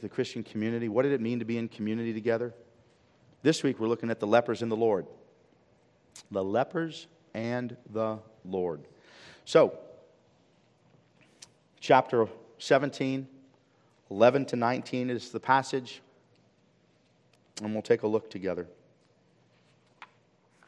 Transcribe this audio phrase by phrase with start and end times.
[0.00, 0.88] the Christian community.
[0.88, 2.54] What did it mean to be in community together?
[3.42, 5.06] This week we're looking at the lepers and the Lord.
[6.30, 8.86] The lepers and the Lord.
[9.44, 9.78] So,
[11.80, 12.26] chapter
[12.58, 13.26] 17,
[14.10, 16.02] 11 to 19 is the passage,
[17.62, 18.66] and we'll take a look together.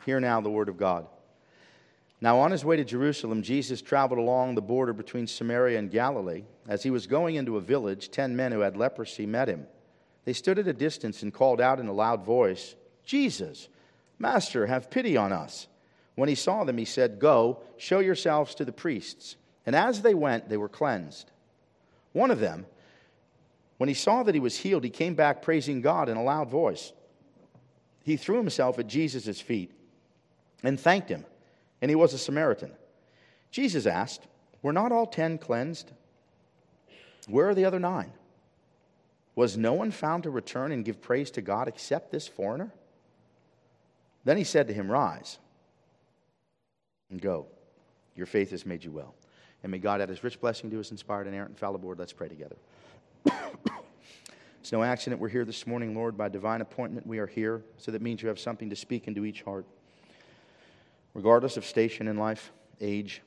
[0.05, 1.07] Hear now the word of God.
[2.23, 6.45] Now, on his way to Jerusalem, Jesus traveled along the border between Samaria and Galilee.
[6.68, 9.66] As he was going into a village, ten men who had leprosy met him.
[10.25, 13.68] They stood at a distance and called out in a loud voice, Jesus,
[14.21, 15.66] Master, have pity on us.
[16.14, 19.35] When he saw them, he said, Go, show yourselves to the priests.
[19.66, 21.29] And as they went, they were cleansed.
[22.13, 22.66] One of them,
[23.79, 26.49] when he saw that he was healed, he came back praising God in a loud
[26.49, 26.93] voice.
[28.04, 29.72] He threw himself at Jesus' feet
[30.63, 31.25] and thanked him,
[31.82, 32.70] and he was a Samaritan.
[33.50, 34.22] Jesus asked,
[34.62, 35.91] Were not all ten cleansed?
[37.28, 38.12] Where are the other nine?
[39.34, 42.72] Was no one found to return and give praise to God except this foreigner?
[44.25, 45.38] Then he said to him, Rise
[47.10, 47.47] and go.
[48.14, 49.14] Your faith has made you well.
[49.62, 51.98] And may God add his rich blessing to his inspired inerrant infallible word.
[51.98, 52.56] Let's pray together.
[54.60, 56.16] it's no accident we're here this morning, Lord.
[56.16, 57.62] By divine appointment, we are here.
[57.78, 59.66] So that means you have something to speak into each heart.
[61.14, 63.22] Regardless of station in life, age,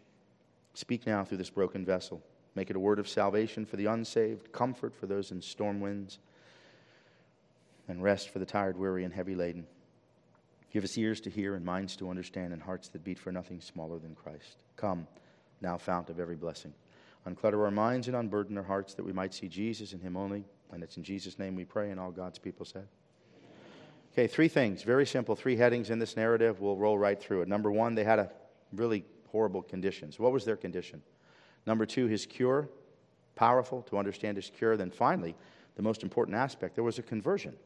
[0.73, 2.21] speak now through this broken vessel.
[2.55, 6.19] Make it a word of salvation for the unsaved, comfort for those in storm winds,
[7.87, 9.67] and rest for the tired, weary, and heavy laden.
[10.71, 13.61] Give us ears to hear and minds to understand and hearts that beat for nothing
[13.61, 14.57] smaller than Christ.
[14.75, 15.07] Come,
[15.61, 16.73] now, fount of every blessing.
[17.27, 20.43] Unclutter our minds and unburden our hearts that we might see Jesus and Him only.
[20.71, 22.87] And it's in Jesus' name we pray, and all God's people said.
[24.15, 26.61] Okay, three things, very simple, three headings in this narrative.
[26.61, 27.49] We'll roll right through it.
[27.49, 28.31] Number one, they had a
[28.71, 30.17] really horrible conditions.
[30.17, 31.01] What was their condition?
[31.65, 32.69] Number two, his cure,
[33.35, 34.77] powerful to understand his cure.
[34.77, 35.35] Then finally,
[35.75, 37.57] the most important aspect, there was a conversion.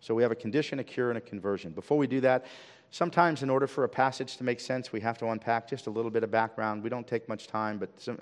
[0.00, 1.72] So we have a condition, a cure, and a conversion.
[1.72, 2.44] Before we do that,
[2.90, 5.90] sometimes in order for a passage to make sense, we have to unpack just a
[5.90, 6.82] little bit of background.
[6.82, 8.18] We don't take much time, but some,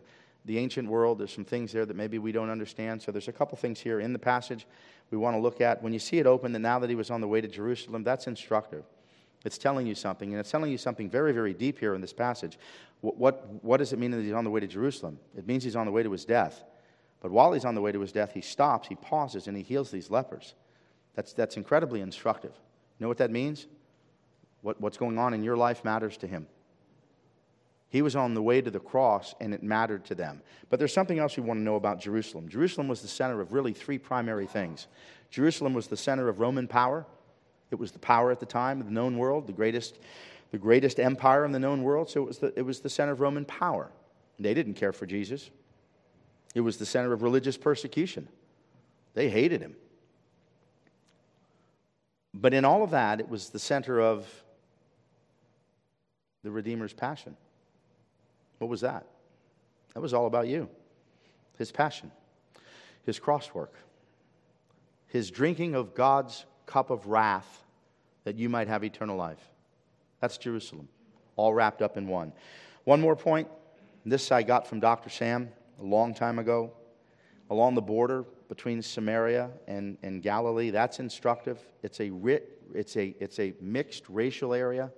[0.49, 3.01] the ancient world, there's some things there that maybe we don't understand.
[3.01, 4.67] So there's a couple things here in the passage
[5.11, 5.83] we want to look at.
[5.83, 8.03] When you see it open, that now that he was on the way to Jerusalem,
[8.03, 8.85] that's instructive.
[9.45, 12.13] It's telling you something, and it's telling you something very, very deep here in this
[12.13, 12.59] passage.
[13.03, 15.19] What, what, what does it mean that he's on the way to Jerusalem?
[15.37, 16.65] It means he's on the way to his death.
[17.21, 19.63] But while he's on the way to his death, he stops, he pauses, and he
[19.63, 20.55] heals these lepers.
[21.15, 22.53] That's, that's incredibly instructive.
[22.99, 23.67] You know what that means?
[24.63, 26.47] What, what's going on in your life matters to him.
[27.91, 30.43] He was on the way to the cross, and it mattered to them.
[30.69, 32.49] But there's something else we want to know about Jerusalem.
[32.49, 34.89] Jerusalem was the center of really three primary things.
[35.31, 37.07] Jerusalem was the center of Roman power.
[37.71, 39.99] It was the power at the time of the known world, the greatest,
[40.51, 42.11] the greatest empire in the known world.
[42.11, 43.91] So it was the, it was the center of Roman power.
[44.39, 45.51] They didn't care for Jesus.
[46.55, 48.29] It was the center of religious persecution.
[49.15, 49.77] They hated him.
[52.35, 54.27] But in all of that, it was the center of
[56.43, 57.37] the Redeemer's passion.
[58.59, 59.07] What was that?
[59.95, 60.69] That was all about you.
[61.57, 62.13] His passion,
[63.05, 63.71] his crosswork,
[65.09, 67.65] his drinking of God's cup of wrath
[68.25, 69.41] that you might have eternal life.
[70.21, 70.89] That's Jerusalem,
[71.37, 72.33] all wrapped up in one.
[72.85, 73.49] One more point.
[74.05, 75.11] This I got from Dr.
[75.11, 76.73] Sam a long time ago.
[77.51, 80.71] Along the border between Samaria and, and Galilee.
[80.71, 81.59] That's instructive.
[81.83, 82.11] It's a,
[82.75, 84.91] it's, a, it's a mixed racial area.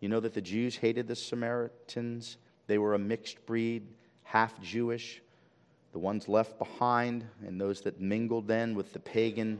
[0.00, 2.38] You know that the Jews hated the Samaritans,
[2.70, 3.82] they were a mixed breed,
[4.22, 5.20] half Jewish.
[5.90, 9.58] The ones left behind and those that mingled then with the pagan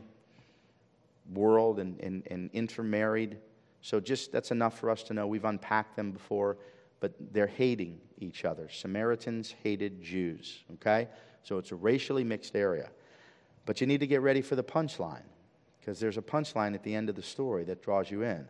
[1.34, 3.36] world and, and, and intermarried.
[3.82, 5.26] So, just that's enough for us to know.
[5.26, 6.56] We've unpacked them before,
[7.00, 8.68] but they're hating each other.
[8.68, 11.08] Samaritans hated Jews, okay?
[11.42, 12.90] So, it's a racially mixed area.
[13.66, 15.26] But you need to get ready for the punchline
[15.80, 18.46] because there's a punchline at the end of the story that draws you in.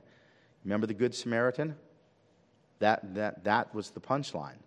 [0.65, 1.77] Remember the Good Samaritan?
[2.81, 4.59] That, that, that was the punchline.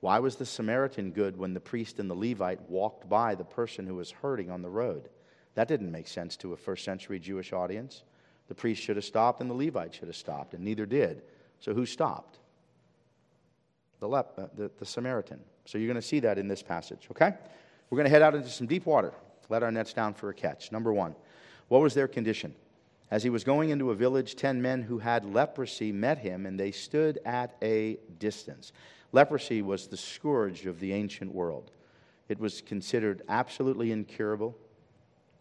[0.00, 3.86] Why was the Samaritan good when the priest and the Levite walked by the person
[3.86, 5.08] who was hurting on the road?
[5.54, 8.04] That didn't make sense to a first century Jewish audience.
[8.46, 11.22] The priest should have stopped and the Levite should have stopped, and neither did.
[11.58, 12.38] So who stopped?
[13.98, 15.40] The, lep, uh, the, the Samaritan.
[15.64, 17.34] So you're going to see that in this passage, okay?
[17.90, 19.12] We're going to head out into some deep water
[19.48, 20.72] let our nets down for a catch.
[20.72, 21.14] Number one,
[21.68, 22.54] what was their condition?
[23.10, 26.60] As he was going into a village, ten men who had leprosy met him, and
[26.60, 28.72] they stood at a distance.
[29.12, 31.70] Leprosy was the scourge of the ancient world.
[32.28, 34.56] It was considered absolutely incurable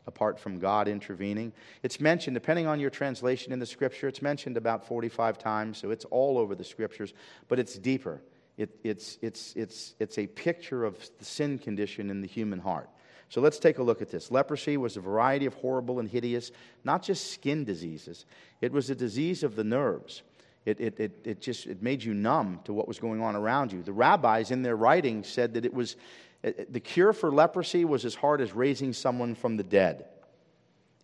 [0.07, 1.51] apart from God intervening.
[1.83, 5.91] It's mentioned, depending on your translation in the scripture, it's mentioned about 45 times, so
[5.91, 7.13] it's all over the scriptures,
[7.49, 8.21] but it's deeper.
[8.57, 12.89] It, it's, it's, it's, it's a picture of the sin condition in the human heart.
[13.29, 14.31] So let's take a look at this.
[14.31, 16.51] Leprosy was a variety of horrible and hideous,
[16.83, 18.25] not just skin diseases,
[18.61, 20.23] it was a disease of the nerves.
[20.65, 23.71] It, it, it, it just it made you numb to what was going on around
[23.71, 23.81] you.
[23.81, 25.95] The rabbis, in their writings, said that it was
[26.43, 30.07] eh, eh, the cure for leprosy was as hard as raising someone from the dead.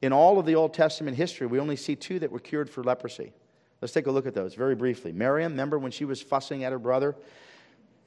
[0.01, 2.83] In all of the Old Testament history, we only see two that were cured for
[2.83, 3.31] leprosy.
[3.81, 5.13] Let's take a look at those very briefly.
[5.13, 7.15] Miriam, remember when she was fussing at her brother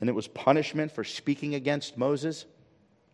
[0.01, 2.45] and it was punishment for speaking against Moses?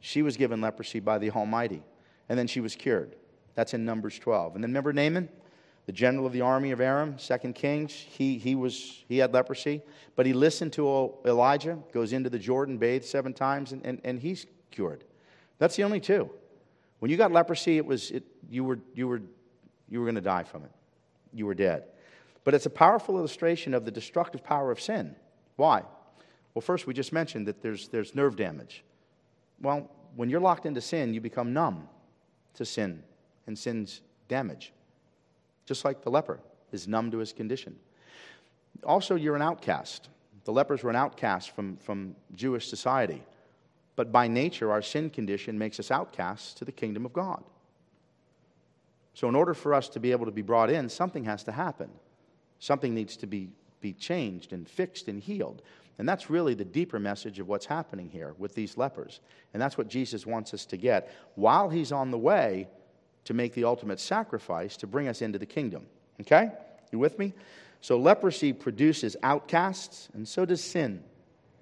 [0.03, 1.83] She was given leprosy by the Almighty
[2.29, 3.17] and then she was cured.
[3.55, 4.55] That's in Numbers 12.
[4.55, 5.31] And then remember Naaman?
[5.87, 9.83] the general of the army of Aram, Second Kings, he, he, was, he had leprosy,
[10.15, 14.21] but he listened to Elijah, goes into the Jordan, bathes seven times, and, and, and
[14.21, 15.05] he's cured.
[15.59, 16.31] That's the only two.
[17.01, 19.23] When you got leprosy, it was, it, you were, you were,
[19.89, 20.71] you were going to die from it.
[21.35, 21.85] You were dead.
[22.45, 25.17] But it's a powerful illustration of the destructive power of sin.
[25.57, 25.83] Why?
[26.55, 28.85] Well, first, we just mentioned that there's, there's nerve damage.
[29.63, 31.89] Well, when you're locked into sin, you become numb
[32.55, 33.03] to sin
[33.47, 34.73] and sin's damage
[35.67, 36.41] just like the leper
[36.73, 37.77] is numb to his condition.
[38.85, 40.09] Also, you're an outcast.
[40.45, 43.23] The lepers were an outcast from, from Jewish society.
[43.95, 47.45] But by nature, our sin condition makes us outcasts to the kingdom of God.
[49.15, 51.53] So, in order for us to be able to be brought in, something has to
[51.53, 51.91] happen.
[52.59, 53.51] Something needs to be,
[53.81, 55.63] be changed and fixed and healed.
[56.03, 59.21] And that's really the deeper message of what's happening here with these lepers.
[59.55, 61.15] And that's what Jesus wants us to get.
[61.37, 62.67] While he's on the way,
[63.27, 65.87] to make the ultimate sacrifice to bring us into the kingdom.
[66.21, 66.51] Okay?
[66.91, 67.35] You with me?
[67.83, 71.05] So leprosy produces outcasts, and so does sin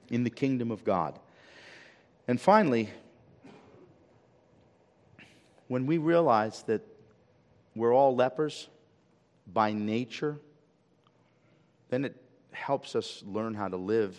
[0.09, 1.19] in the kingdom of God.
[2.27, 2.89] And finally,
[5.69, 6.81] when we realize that
[7.77, 8.71] we're all lepers
[9.53, 10.39] by nature,
[11.91, 12.17] then it
[12.53, 14.17] helps us learn how to live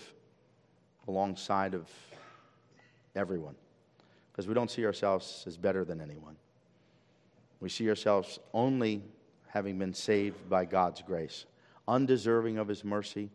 [1.07, 1.89] alongside of
[3.15, 3.55] everyone.
[4.31, 6.35] Because we don't see ourselves as better than anyone.
[7.59, 9.03] We see ourselves only
[9.47, 11.45] having been saved by God's grace,
[11.87, 13.29] undeserving of His mercy,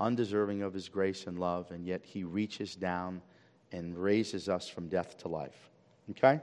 [0.00, 3.22] undeserving of His grace and love, and yet He reaches down
[3.70, 5.70] and raises us from death to life.
[6.10, 6.40] Okay?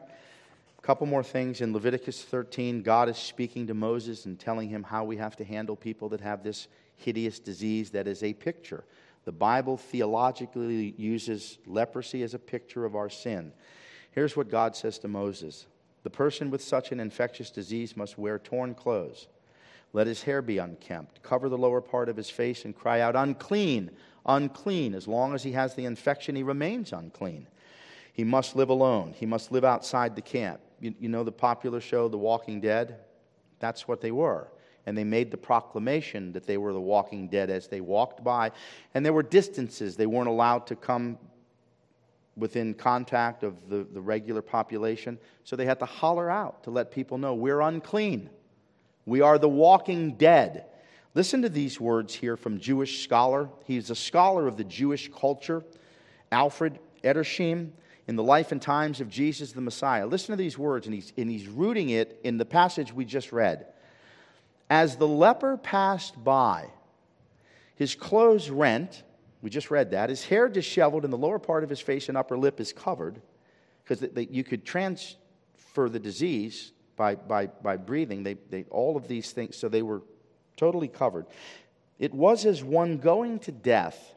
[0.78, 1.60] A couple more things.
[1.62, 5.44] In Leviticus 13, God is speaking to Moses and telling him how we have to
[5.44, 6.70] handle people that have this
[7.00, 8.84] hideous disease that is a picture.
[9.26, 13.52] The Bible theologically uses leprosy as a picture of our sin.
[14.12, 15.66] Here's what God says to Moses
[16.04, 19.28] the person with such an infectious disease must wear torn clothes.
[19.92, 21.22] Let his hair be unkempt.
[21.24, 23.92] Cover the lower part of his face and cry out, Unclean,
[24.26, 24.94] unclean.
[24.94, 27.48] As long as he has the infection, he remains unclean.
[28.14, 29.14] He must live alone.
[29.16, 30.62] He must live outside the camp.
[30.80, 32.98] You, you know the popular show, The Walking Dead?
[33.60, 34.48] That's what they were.
[34.86, 38.52] And they made the proclamation that they were the walking dead as they walked by.
[38.94, 39.96] And there were distances.
[39.96, 41.18] They weren't allowed to come
[42.36, 45.20] within contact of the, the regular population.
[45.44, 48.30] So they had to holler out to let people know we're unclean.
[49.06, 50.66] We are the walking dead.
[51.16, 53.50] Listen to these words here from Jewish scholar.
[53.66, 55.64] He's a scholar of the Jewish culture,
[56.32, 57.72] Alfred Edersheim,
[58.08, 60.06] in the life and times of Jesus the Messiah.
[60.06, 63.32] Listen to these words, and he's, and he's rooting it in the passage we just
[63.32, 63.68] read.
[64.70, 66.68] As the leper passed by,
[67.76, 69.04] his clothes rent,
[69.42, 70.10] we just read that.
[70.10, 73.22] His hair disheveled, and the lower part of his face and upper lip is covered
[73.84, 78.24] because you could transfer the disease by, by, by breathing.
[78.24, 80.02] They, they, all of these things, so they were
[80.58, 81.26] totally covered.
[81.98, 84.16] It was as one going to death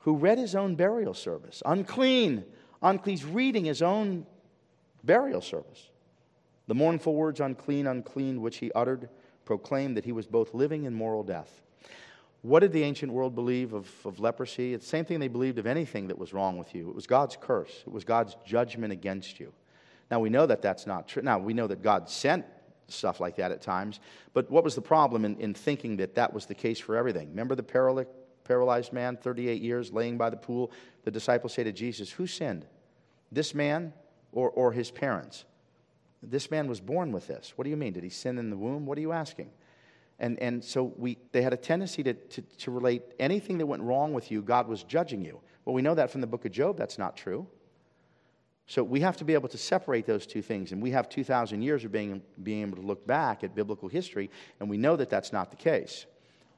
[0.00, 1.62] who read his own burial service.
[1.66, 2.44] Unclean,
[2.82, 3.20] unclean.
[3.32, 4.26] Reading his own
[5.04, 5.90] burial service.
[6.66, 9.08] The mournful words, unclean, unclean, which he uttered,
[9.50, 11.50] proclaimed that he was both living in moral death.
[12.42, 14.74] What did the ancient world believe of, of leprosy?
[14.74, 16.88] It's the same thing they believed of anything that was wrong with you.
[16.88, 19.52] It was God's curse, it was God's judgment against you.
[20.08, 21.22] Now, we know that that's not true.
[21.24, 22.44] Now, we know that God sent
[22.86, 23.98] stuff like that at times,
[24.34, 27.28] but what was the problem in, in thinking that that was the case for everything?
[27.30, 28.12] Remember the paralytic,
[28.44, 30.70] paralyzed man, 38 years, laying by the pool?
[31.02, 32.66] The disciples say to Jesus, Who sinned?
[33.32, 33.94] This man
[34.30, 35.44] or, or his parents?
[36.22, 37.54] This man was born with this.
[37.56, 37.92] What do you mean?
[37.92, 38.86] Did he sin in the womb?
[38.86, 39.50] What are you asking?
[40.18, 43.82] And, and so we, they had a tendency to, to, to relate anything that went
[43.82, 45.40] wrong with you, God was judging you.
[45.64, 47.46] Well, we know that from the book of Job, that's not true.
[48.66, 50.72] So we have to be able to separate those two things.
[50.72, 54.30] And we have 2,000 years of being, being able to look back at biblical history,
[54.60, 56.06] and we know that that's not the case.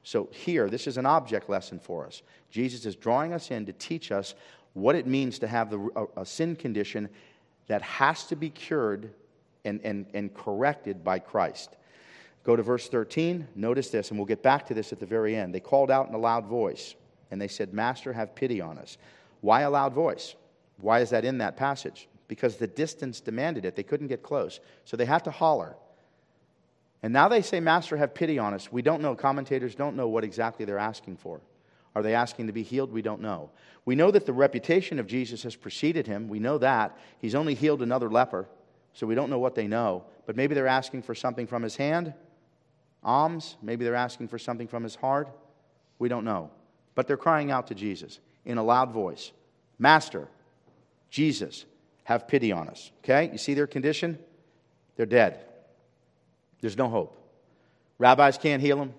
[0.03, 2.21] So here, this is an object lesson for us.
[2.51, 4.35] Jesus is drawing us in to teach us
[4.73, 7.09] what it means to have the, a, a sin condition
[7.67, 9.09] that has to be cured
[9.65, 11.75] and, and, and corrected by Christ.
[12.43, 13.47] Go to verse 13.
[13.55, 15.53] Notice this, and we'll get back to this at the very end.
[15.53, 16.95] They called out in a loud voice,
[17.31, 18.97] and they said, Master, have pity on us.
[19.41, 20.35] Why a loud voice?
[20.77, 22.07] Why is that in that passage?
[22.27, 23.75] because the distance demanded it.
[23.75, 24.59] They couldn't get close.
[24.85, 25.75] So they had to holler.
[27.01, 28.71] And now they say, Master, have pity on us.
[28.71, 29.13] We don't know.
[29.13, 31.41] Commentators don't know what exactly they're asking for.
[31.95, 32.91] Are they asking to be healed?
[32.91, 33.51] We don't know.
[33.85, 36.27] We know that the reputation of Jesus has preceded him.
[36.27, 36.97] We know that.
[37.19, 38.47] He's only healed another leper,
[38.93, 40.05] so we don't know what they know.
[40.25, 42.13] But maybe they're asking for something from his hand,
[43.03, 43.57] alms.
[43.61, 45.29] Maybe they're asking for something from his heart.
[45.99, 46.51] We don't know.
[46.95, 49.31] But they're crying out to Jesus in a loud voice
[49.79, 50.27] Master,
[51.09, 51.65] Jesus,
[52.03, 52.91] have pity on us.
[53.03, 53.29] Okay?
[53.31, 54.19] You see their condition?
[54.95, 55.45] They're dead.
[56.61, 57.17] There's no hope.
[57.97, 58.93] Rabbis can't heal them,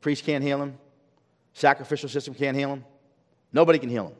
[0.00, 0.78] priests can't heal them,
[1.52, 2.84] sacrificial system can't heal them.
[3.52, 4.14] Nobody can heal them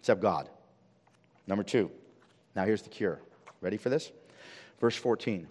[0.00, 0.48] except God.
[1.46, 1.90] Number two.
[2.54, 3.20] Now here's the cure.
[3.62, 4.12] Ready for this?
[4.80, 5.46] Verse 14.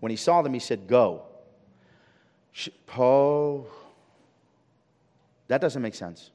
[0.00, 1.24] When he saw them, he said, Go.
[2.96, 3.66] Oh,
[5.48, 6.30] that doesn't make sense.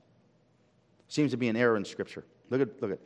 [1.07, 2.23] Seems to be an error in Scripture.
[2.49, 2.99] Look at, look at.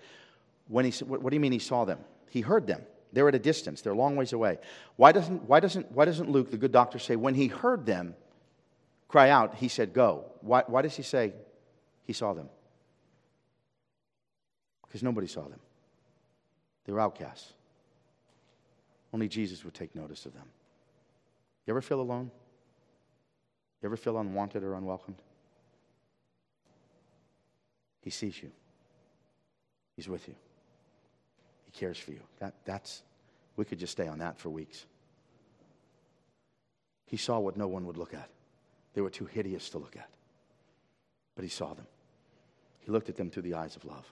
[0.68, 2.00] When he, what, what do you mean he saw them?
[2.30, 2.82] He heard them.
[3.14, 3.82] They're at a distance.
[3.82, 4.60] They're a long ways away.
[4.98, 8.16] Why doesn't, why doesn't, why doesn't Luke, the good doctor, say when he heard them
[9.08, 10.26] cry out, he said, Go?
[10.42, 11.34] Why, why does he say
[12.06, 12.50] he saw them?
[14.86, 15.60] Because nobody saw them.
[16.86, 17.54] They were outcasts.
[19.18, 20.46] Only Jesus would take notice of them.
[21.66, 22.30] You ever feel alone?
[23.82, 25.24] You ever feel unwanted or unwelcomed?
[28.02, 28.52] He sees you.
[29.96, 30.36] He's with you.
[31.66, 32.20] He cares for you.
[32.38, 33.02] That, that's,
[33.56, 34.86] we could just stay on that for weeks.
[37.08, 38.30] He saw what no one would look at.
[38.94, 40.12] They were too hideous to look at.
[41.34, 41.88] But he saw them.
[42.82, 44.06] He looked at them through the eyes of love.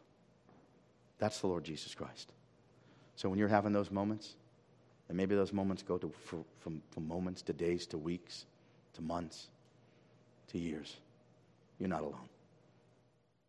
[1.19, 2.31] That's the Lord Jesus Christ.
[3.15, 4.35] So when you're having those moments,
[5.07, 8.45] and maybe those moments go to, for, from, from moments to days to weeks
[8.93, 9.47] to months
[10.47, 10.97] to years,
[11.79, 12.29] you're not alone.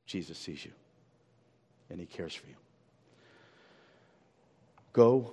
[0.06, 0.72] Jesus sees you,
[1.90, 2.54] and he cares for you.
[4.92, 5.32] Go,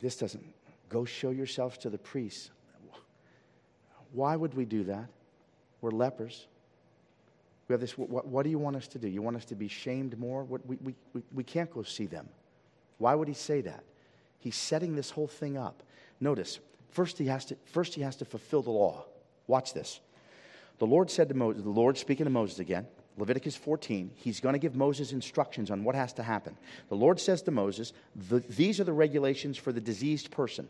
[0.00, 0.44] this doesn't,
[0.88, 2.50] go show yourself to the priests.
[4.12, 5.06] Why would we do that?
[5.80, 6.46] We're lepers.
[7.66, 9.08] We have this, what, what, do you want us to do?
[9.08, 10.44] You want us to be shamed more?
[10.44, 12.28] What, we, we, we, we can't go see them.
[12.98, 13.82] Why would he say that?
[14.44, 15.82] He's setting this whole thing up.
[16.20, 16.60] Notice,
[16.90, 19.06] first he has to, first he has to fulfill the law.
[19.46, 20.00] Watch this.
[20.78, 22.86] The Lord said to Moses, the Lord speaking to Moses again,
[23.16, 26.58] Leviticus 14, he's going to give Moses instructions on what has to happen.
[26.90, 27.94] The Lord says to Moses,
[28.28, 30.68] the, These are the regulations for the diseased person.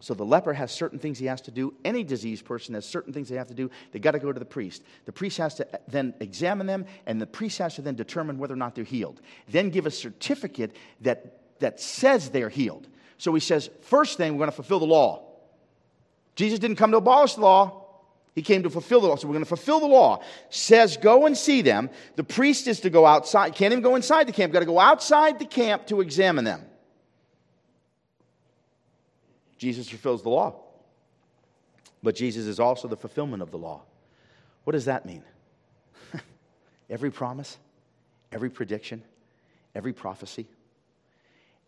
[0.00, 1.72] So the leper has certain things he has to do.
[1.86, 3.70] Any diseased person has certain things they have to do.
[3.92, 4.82] They got to go to the priest.
[5.06, 8.52] The priest has to then examine them, and the priest has to then determine whether
[8.52, 9.22] or not they're healed.
[9.48, 12.88] Then give a certificate that, that says they're healed.
[13.20, 15.22] So he says, first thing, we're going to fulfill the law.
[16.36, 17.84] Jesus didn't come to abolish the law.
[18.34, 19.16] He came to fulfill the law.
[19.16, 20.22] So we're going to fulfill the law.
[20.48, 21.90] Says, go and see them.
[22.16, 23.54] The priest is to go outside.
[23.54, 24.54] Can't even go inside the camp.
[24.54, 26.62] Got to go outside the camp to examine them.
[29.58, 30.54] Jesus fulfills the law.
[32.02, 33.82] But Jesus is also the fulfillment of the law.
[34.64, 35.22] What does that mean?
[36.88, 37.58] every promise,
[38.32, 39.02] every prediction,
[39.74, 40.46] every prophecy,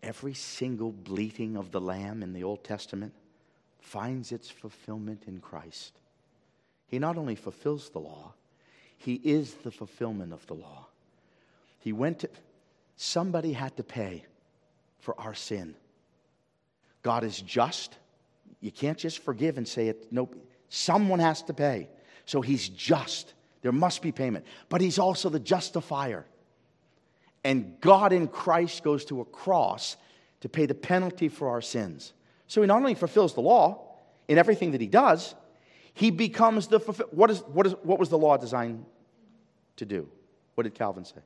[0.03, 3.13] every single bleating of the lamb in the Old Testament
[3.81, 6.01] finds its fulfillment in Christ.
[6.87, 8.35] He not only fulfills the law,
[8.97, 10.87] he is the fulfillment of the law.
[11.79, 12.31] He went to,
[12.97, 14.25] somebody had to pay
[15.01, 15.75] for our sin.
[17.03, 17.97] God is just.
[18.61, 20.13] You can't just forgive and say it.
[20.13, 20.29] No,
[20.69, 21.89] someone has to pay.
[22.27, 23.35] So he's just.
[23.63, 24.45] There must be payment.
[24.69, 26.25] But he's also the justifier.
[27.45, 29.97] And God in Christ goes to a cross
[30.41, 32.13] to pay the penalty for our sins.
[32.47, 33.97] So he not only fulfills the law
[34.29, 35.35] in everything that he does,
[35.95, 38.85] he becomes the fulfill- what is what is what was the law designed
[39.77, 40.09] to do?
[40.55, 41.21] What did Calvin say?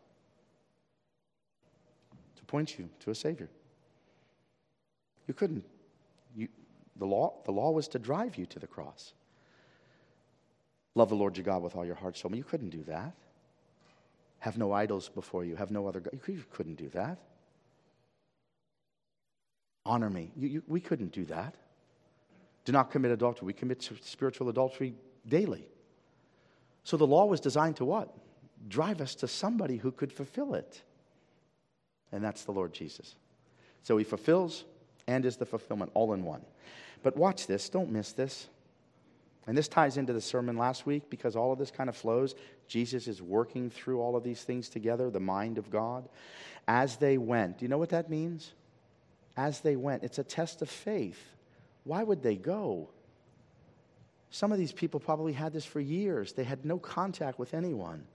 [2.36, 3.48] To point you to a savior.
[5.26, 5.64] You couldn't
[6.34, 6.48] you
[6.96, 9.12] the law the law was to drive you to the cross.
[10.94, 12.34] Love the Lord your God with all your heart, soul.
[12.34, 13.12] You couldn't do that.
[14.40, 15.56] Have no idols before you.
[15.56, 16.18] Have no other God.
[16.26, 17.18] You couldn't do that.
[19.84, 20.30] Honor me.
[20.36, 21.54] You, you, we couldn't do that.
[22.64, 23.46] Do not commit adultery.
[23.46, 24.94] We commit spiritual adultery
[25.28, 25.66] daily.
[26.84, 28.12] So the law was designed to what?
[28.68, 30.82] Drive us to somebody who could fulfill it.
[32.12, 33.14] And that's the Lord Jesus.
[33.82, 34.64] So he fulfills
[35.06, 36.42] and is the fulfillment all in one.
[37.02, 38.48] But watch this, don't miss this.
[39.46, 42.34] And this ties into the sermon last week because all of this kind of flows.
[42.66, 46.08] Jesus is working through all of these things together, the mind of God.
[46.68, 48.52] As they went, do you know what that means?
[49.36, 51.20] As they went, it's a test of faith.
[51.84, 52.88] Why would they go?
[54.30, 56.32] Some of these people probably had this for years.
[56.32, 58.06] They had no contact with anyone.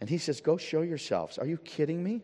[0.00, 1.38] And he says, Go show yourselves.
[1.38, 2.22] Are you kidding me?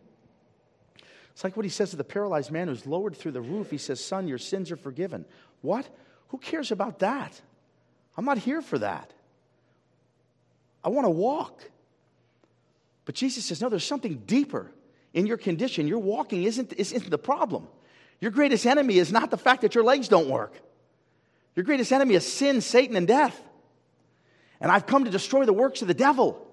[1.31, 3.69] It's like what he says to the paralyzed man who's lowered through the roof.
[3.69, 5.25] He says, Son, your sins are forgiven.
[5.61, 5.87] What?
[6.29, 7.39] Who cares about that?
[8.17, 9.13] I'm not here for that.
[10.87, 11.69] I want to walk.
[13.03, 14.71] But Jesus says, No, there's something deeper
[15.13, 15.85] in your condition.
[15.85, 17.67] Your walking isn't, isn't the problem.
[18.21, 20.53] Your greatest enemy is not the fact that your legs don't work.
[21.57, 23.37] Your greatest enemy is sin, Satan, and death.
[24.61, 26.47] And I've come to destroy the works of the devil.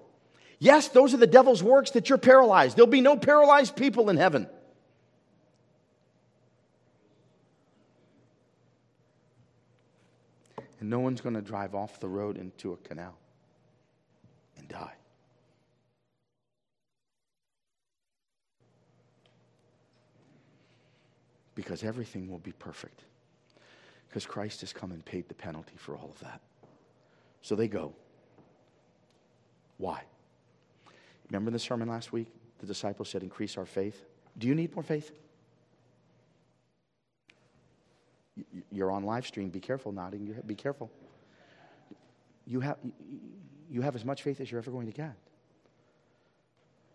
[0.59, 2.75] Yes, those are the devil's works that you're paralyzed.
[2.75, 4.49] There'll be no paralyzed people in heaven.
[10.81, 13.15] And no one's going to drive off the road into a canal
[14.65, 14.93] and die.
[21.53, 23.03] Because everything will be perfect.
[24.09, 26.41] Because Christ has come and paid the penalty for all of that.
[27.41, 27.93] So they go.
[29.77, 30.03] Why?
[31.29, 32.27] Remember the sermon last week?
[32.59, 34.05] The disciples said, Increase our faith.
[34.37, 35.11] Do you need more faith?
[38.71, 39.49] You're on live stream.
[39.49, 40.35] Be careful nodding.
[40.45, 40.91] Be careful.
[42.45, 42.77] You have,
[43.69, 45.15] you have as much faith as you're ever going to get.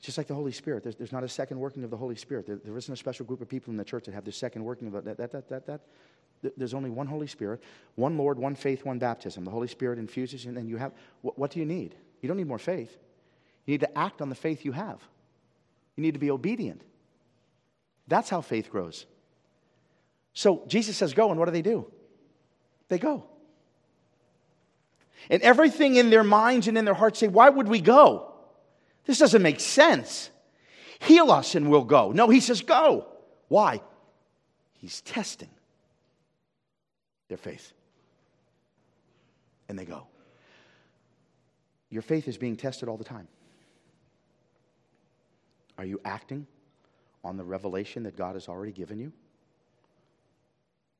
[0.00, 2.46] Just like the Holy Spirit, there's, there's not a second working of the Holy Spirit.
[2.46, 4.64] There, there isn't a special group of people in the church that have the second
[4.64, 5.80] working of that, that, that, that, that.
[6.56, 7.62] There's only one Holy Spirit,
[7.96, 9.44] one Lord, one faith, one baptism.
[9.44, 10.92] The Holy Spirit infuses, you, and then you have.
[11.20, 11.94] What, what do you need?
[12.22, 12.96] You don't need more faith.
[13.66, 15.00] You need to act on the faith you have.
[15.96, 16.80] You need to be obedient.
[18.08, 19.04] That's how faith grows.
[20.32, 21.90] So Jesus says, Go, and what do they do?
[22.88, 23.24] They go.
[25.28, 28.32] And everything in their minds and in their hearts say, Why would we go?
[29.04, 30.30] This doesn't make sense.
[31.00, 32.12] Heal us and we'll go.
[32.12, 33.06] No, he says, Go.
[33.48, 33.80] Why?
[34.78, 35.50] He's testing
[37.28, 37.72] their faith.
[39.68, 40.06] And they go.
[41.90, 43.28] Your faith is being tested all the time.
[45.76, 46.46] Are you acting
[47.24, 49.12] on the revelation that God has already given you?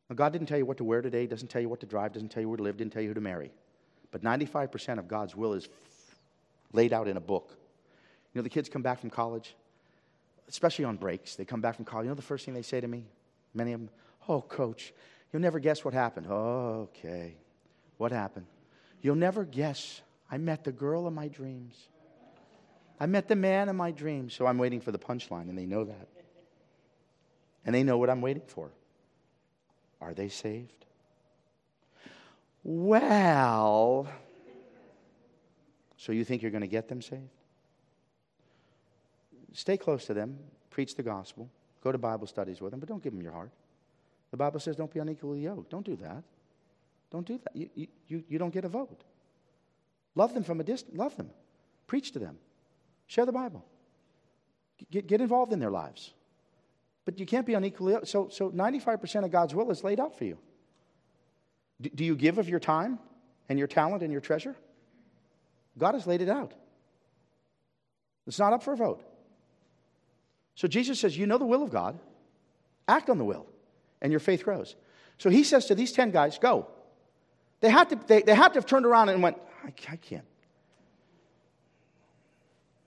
[0.09, 2.13] Now, God didn't tell you what to wear today, doesn't tell you what to drive,
[2.13, 3.53] doesn't tell you where to live, didn't tell you who to marry.
[4.11, 5.69] But 95% of God's will is
[6.73, 7.57] laid out in a book.
[8.33, 9.55] You know, the kids come back from college,
[10.49, 11.37] especially on breaks.
[11.37, 12.05] They come back from college.
[12.05, 13.05] You know the first thing they say to me?
[13.55, 13.91] Many of them,
[14.29, 14.93] Oh, coach,
[15.33, 16.27] you'll never guess what happened.
[16.29, 17.35] Oh, okay.
[17.97, 18.47] What happened?
[19.03, 20.01] You'll never guess.
[20.31, 21.89] I met the girl of my dreams.
[23.01, 24.35] I met the man of my dreams.
[24.35, 26.09] So I'm waiting for the punchline, and they know that.
[27.65, 28.71] And they know what I'm waiting for.
[30.01, 30.87] Are they saved?
[32.63, 34.09] Well,
[35.97, 37.23] so you think you're going to get them saved?
[39.53, 40.39] Stay close to them,
[40.71, 41.49] preach the gospel,
[41.83, 43.51] go to Bible studies with them, but don't give them your heart.
[44.31, 45.71] The Bible says don't be unequally yoked.
[45.71, 46.23] Don't do that.
[47.11, 47.57] Don't do that.
[47.57, 49.03] You, you, you don't get a vote.
[50.15, 50.97] Love them from a distance.
[50.97, 51.31] Love them.
[51.87, 52.37] Preach to them.
[53.07, 53.65] Share the Bible.
[54.91, 56.13] Get, get involved in their lives.
[57.05, 58.09] But you can't be unequally yoked.
[58.09, 60.39] So, so 95% of God's will is laid out for you.
[61.81, 62.99] Do, you give of your time
[63.49, 64.55] and your talent and your treasure?
[65.79, 66.53] God has laid it out.
[68.27, 69.03] It's not up for a vote.
[70.55, 71.99] So Jesus says, You know the will of God,
[72.87, 73.47] act on the will,
[74.03, 74.77] and your faith grows.
[75.19, 76.69] So he says to these 10 guys, Go.
[77.61, 80.25] They had to, they, they had to have turned around and went, I, I can't.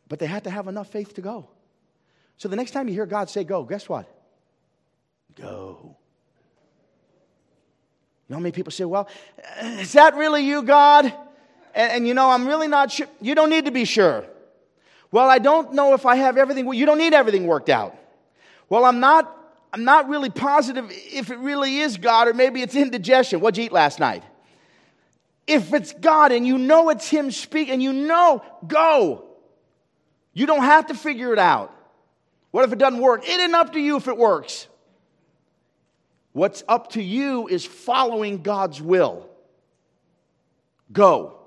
[0.07, 1.49] But they had to have enough faith to go.
[2.37, 4.07] So the next time you hear God say go, guess what?
[5.35, 5.97] Go.
[8.29, 9.07] You know many people say, well,
[9.61, 11.05] is that really you, God?
[11.75, 13.07] And, and, you know, I'm really not sure.
[13.21, 14.25] You don't need to be sure.
[15.11, 16.71] Well, I don't know if I have everything.
[16.73, 17.95] You don't need everything worked out.
[18.69, 19.35] Well, I'm not,
[19.71, 23.39] I'm not really positive if it really is God or maybe it's indigestion.
[23.39, 24.23] What'd you eat last night?
[25.45, 29.25] If it's God and you know it's Him speaking and you know, go.
[30.33, 31.75] You don't have to figure it out.
[32.51, 33.23] What if it doesn't work?
[33.23, 34.67] It isn't up to you if it works.
[36.33, 39.29] What's up to you is following God's will.
[40.91, 41.39] Go.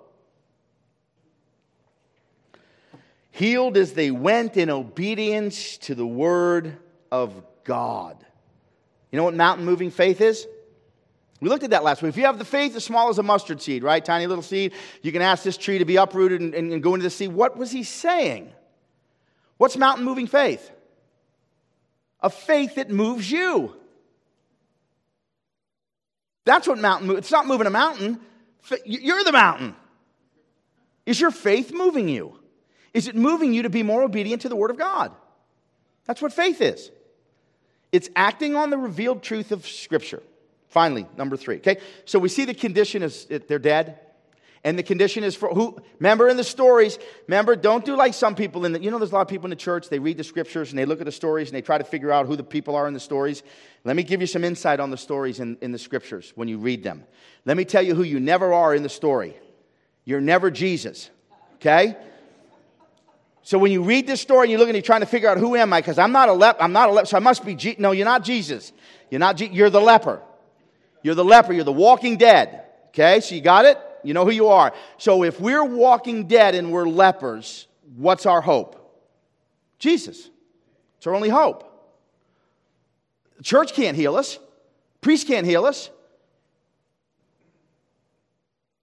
[3.32, 6.78] Healed as they went in obedience to the word
[7.10, 8.16] of God.
[9.10, 10.46] You know what mountain moving faith is?
[11.40, 12.10] We looked at that last week.
[12.10, 14.02] If you have the faith as small as a mustard seed, right?
[14.02, 14.72] Tiny little seed,
[15.02, 17.28] you can ask this tree to be uprooted and, and, go into the sea.
[17.28, 18.50] What was he saying?
[19.58, 20.70] What's mountain moving faith?
[22.20, 23.76] A faith that moves you.
[26.46, 27.10] That's what mountain.
[27.10, 28.18] It's not moving a mountain.
[28.86, 29.76] You're the mountain.
[31.04, 32.38] Is your faith moving you?
[32.94, 35.12] Is it moving you to be more obedient to the Word of God?
[36.06, 36.90] That's what faith is.
[37.92, 40.22] It's acting on the revealed truth of Scripture.
[40.68, 41.56] Finally, number three.
[41.56, 43.98] Okay, so we see the condition is they're dead,
[44.66, 45.78] And the condition is for who?
[46.00, 46.98] Remember in the stories,
[47.28, 49.46] remember, don't do like some people in the, you know, there's a lot of people
[49.46, 51.62] in the church, they read the scriptures and they look at the stories and they
[51.62, 53.44] try to figure out who the people are in the stories.
[53.84, 56.58] Let me give you some insight on the stories in, in the scriptures when you
[56.58, 57.04] read them.
[57.44, 59.36] Let me tell you who you never are in the story.
[60.04, 61.10] You're never Jesus,
[61.60, 61.96] okay?
[63.42, 65.38] So when you read this story and you look and you're trying to figure out
[65.38, 67.44] who am I, because I'm not a lep, I'm not a leper, so I must
[67.44, 68.72] be, Je- no, you're not Jesus.
[69.12, 70.20] You're not, Je- you're the leper.
[71.04, 73.20] You're the leper, you're the walking dead, okay?
[73.20, 73.78] So you got it?
[74.06, 74.72] You know who you are.
[74.98, 77.66] So if we're walking dead and we're lepers,
[77.96, 78.82] what's our hope?
[79.78, 80.30] Jesus.
[80.98, 81.64] It's our only hope.
[83.36, 84.38] The church can't heal us,
[85.00, 85.90] priest can't heal us.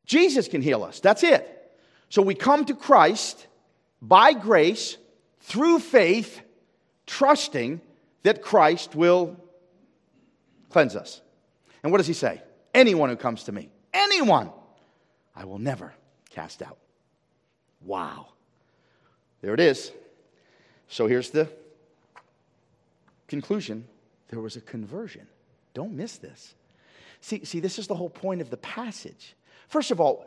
[0.06, 1.00] Jesus can heal us.
[1.00, 1.50] That's it.
[2.10, 3.48] So we come to Christ
[4.02, 4.98] by grace
[5.40, 6.42] through faith,
[7.08, 7.82] trusting
[8.24, 9.38] that Christ will
[10.70, 11.22] cleanse us.
[11.82, 12.42] And what does he say?
[12.74, 14.52] Anyone who comes to me, anyone
[15.36, 15.94] I will never
[16.30, 16.78] cast out.
[17.82, 18.28] Wow.
[19.42, 19.92] There it is.
[20.88, 21.50] So here's the
[23.28, 23.86] conclusion
[24.30, 25.28] there was a conversion.
[25.74, 26.56] Don't miss this.
[27.22, 29.36] See, see, this is the whole point of the passage.
[29.68, 30.26] First of all,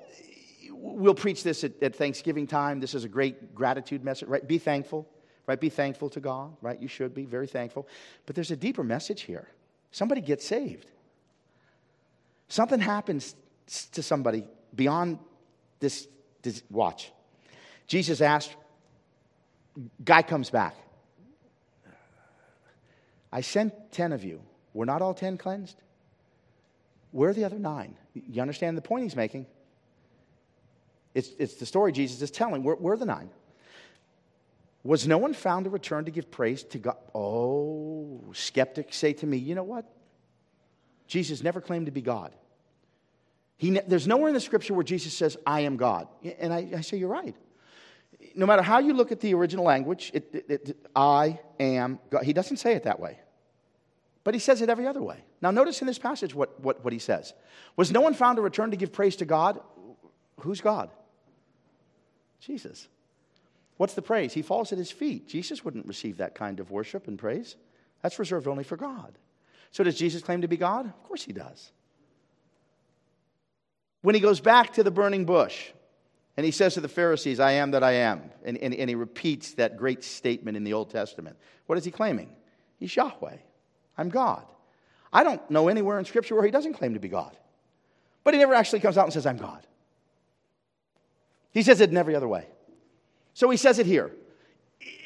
[0.70, 2.80] we'll preach this at, at Thanksgiving time.
[2.80, 4.46] This is a great gratitude message, right?
[4.46, 5.06] Be thankful,
[5.46, 5.60] right?
[5.60, 6.80] Be thankful to God, right?
[6.80, 7.86] You should be very thankful.
[8.26, 9.48] But there's a deeper message here.
[9.92, 10.86] Somebody gets saved.
[12.48, 13.34] Something happens
[13.92, 15.18] to somebody beyond
[15.80, 16.08] this,
[16.42, 17.12] this watch.
[17.86, 18.54] Jesus asked,
[20.04, 20.74] guy comes back.
[23.32, 24.40] I sent 10 of you.
[24.72, 25.76] Were not all 10 cleansed?
[27.12, 27.96] Where are the other nine?
[28.14, 29.46] You understand the point he's making?
[31.14, 32.62] It's, it's the story Jesus is telling.
[32.62, 33.30] Where, where are the nine?
[34.84, 36.96] Was no one found to return to give praise to God?
[37.14, 39.84] Oh, skeptics say to me, you know what?
[41.06, 42.32] Jesus never claimed to be God.
[43.56, 46.08] He, there's nowhere in the scripture where Jesus says, I am God.
[46.38, 47.34] And I, I say, You're right.
[48.34, 52.24] No matter how you look at the original language, it, it, it, I am God.
[52.24, 53.18] He doesn't say it that way.
[54.24, 55.24] But he says it every other way.
[55.40, 57.32] Now, notice in this passage what, what, what he says.
[57.76, 59.60] Was no one found to return to give praise to God?
[60.40, 60.90] Who's God?
[62.40, 62.88] Jesus.
[63.76, 64.32] What's the praise?
[64.32, 65.28] He falls at his feet.
[65.28, 67.56] Jesus wouldn't receive that kind of worship and praise.
[68.02, 69.16] That's reserved only for God.
[69.70, 70.86] So, does Jesus claim to be God?
[70.86, 71.70] Of course he does
[74.06, 75.70] when he goes back to the burning bush
[76.36, 78.94] and he says to the Pharisees, I am that I am, and, and, and he
[78.94, 82.30] repeats that great statement in the Old Testament, what is he claiming?
[82.78, 83.38] He's Yahweh.
[83.98, 84.44] I'm God.
[85.12, 87.36] I don't know anywhere in Scripture where he doesn't claim to be God.
[88.22, 89.66] But he never actually comes out and says, I'm God.
[91.50, 92.46] He says it in every other way.
[93.34, 94.12] So he says it here.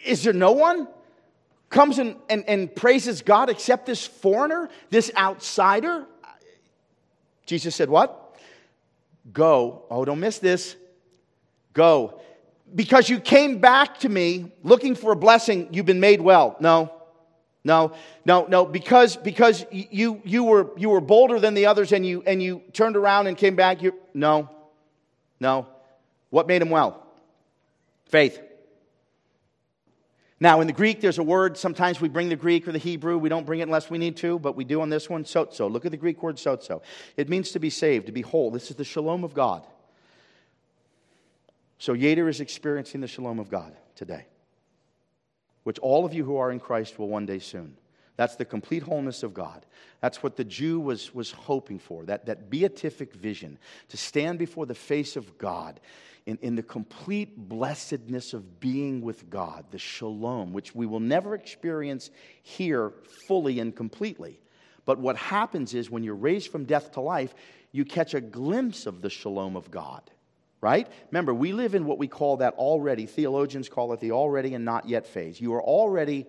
[0.04, 0.88] Is there no one
[1.70, 6.04] comes and, and, and praises God except this foreigner, this outsider?
[7.46, 8.26] Jesus said, What?
[9.32, 9.84] Go.
[9.90, 10.76] Oh, don't miss this.
[11.72, 12.20] Go.
[12.74, 16.56] Because you came back to me looking for a blessing, you've been made well.
[16.60, 16.92] No.
[17.62, 17.92] No,
[18.24, 22.22] no, no, because, because you, you, were, you were bolder than the others and you,
[22.26, 23.82] and you turned around and came back.
[23.82, 24.48] You, no,
[25.40, 25.66] no.
[26.30, 27.06] What made him well?
[28.06, 28.40] Faith.
[30.42, 31.58] Now, in the Greek, there's a word.
[31.58, 33.18] Sometimes we bring the Greek or the Hebrew.
[33.18, 35.24] We don't bring it unless we need to, but we do on this one.
[35.24, 35.70] Sozo.
[35.70, 36.80] Look at the Greek word sozo.
[37.18, 38.50] It means to be saved, to be whole.
[38.50, 39.66] This is the shalom of God.
[41.78, 44.26] So, Yater is experiencing the shalom of God today,
[45.64, 47.76] which all of you who are in Christ will one day soon.
[48.16, 49.64] That's the complete wholeness of God.
[50.00, 54.66] That's what the Jew was, was hoping for, that, that beatific vision, to stand before
[54.66, 55.80] the face of God
[56.30, 61.34] in, in the complete blessedness of being with God, the shalom, which we will never
[61.34, 62.10] experience
[62.42, 62.92] here
[63.26, 64.38] fully and completely.
[64.84, 67.34] But what happens is when you're raised from death to life,
[67.72, 70.08] you catch a glimpse of the shalom of God,
[70.60, 70.88] right?
[71.10, 74.64] Remember, we live in what we call that already, theologians call it the already and
[74.64, 75.40] not yet phase.
[75.40, 76.26] You are already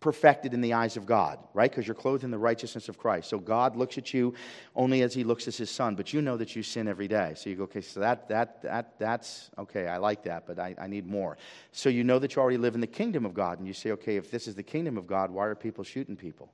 [0.00, 1.70] perfected in the eyes of God, right?
[1.70, 3.28] Because you're clothed in the righteousness of Christ.
[3.28, 4.32] So God looks at you
[4.74, 7.34] only as he looks at his son, but you know that you sin every day.
[7.36, 10.74] So you go, okay, so that, that, that, that's, okay, I like that, but I,
[10.80, 11.36] I need more.
[11.72, 13.90] So you know that you already live in the kingdom of God, and you say,
[13.90, 16.50] okay, if this is the kingdom of God, why are people shooting people?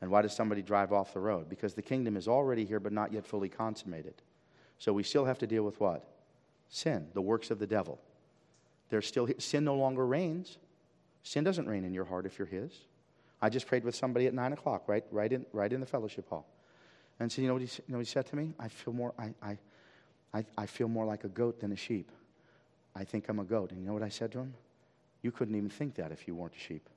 [0.00, 1.48] And why does somebody drive off the road?
[1.48, 4.14] Because the kingdom is already here, but not yet fully consummated.
[4.78, 6.06] So we still have to deal with what?
[6.68, 8.00] Sin, the works of the devil.
[8.90, 10.58] There's still, sin no longer reigns.
[11.24, 12.70] Sin doesn't reign in your heart if you're His.
[13.42, 16.28] I just prayed with somebody at 9 o'clock, right, right, in, right in the fellowship
[16.28, 16.46] hall.
[17.18, 18.52] And so, you know what he, you know what he said to me?
[18.58, 19.56] I feel, more, I,
[20.32, 22.10] I, I, feel more like a goat than a sheep.
[22.94, 23.70] I think I'm a goat.
[23.70, 24.54] And you know what I said to him?
[25.22, 26.88] You couldn't even think that if you weren't a sheep.